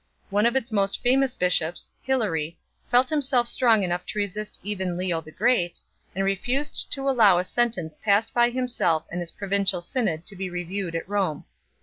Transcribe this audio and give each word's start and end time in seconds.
One 0.31 0.47
of 0.47 0.55
its 0.55 0.71
most 0.71 0.99
famous 1.03 1.35
bishops, 1.35 1.93
Hilary, 2.01 2.57
felt 2.89 3.07
himself 3.11 3.47
strong 3.47 3.83
enough 3.83 4.03
to 4.07 4.17
resist 4.17 4.59
even 4.63 4.97
Leo 4.97 5.21
the 5.21 5.29
Great, 5.31 5.79
and 6.15 6.25
refused 6.25 6.91
to 6.93 7.07
allow 7.07 7.37
a 7.37 7.43
sentence 7.43 7.97
passed 7.97 8.33
by 8.33 8.49
himself 8.49 9.05
and 9.11 9.19
his 9.19 9.29
provincial 9.29 9.79
synod 9.79 10.25
to 10.25 10.35
be 10.35 10.49
reviewed 10.49 10.95
at 10.95 11.07
Rome 11.07 11.37
1 11.41 11.45